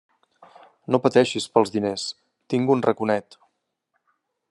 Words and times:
No 0.95 0.99
pateixis 1.03 1.47
pels 1.57 1.73
diners, 1.77 2.07
tinc 2.55 2.75
un 2.77 2.85
raconet. 2.91 3.41